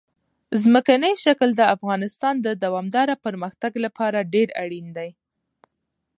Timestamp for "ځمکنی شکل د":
0.61-1.61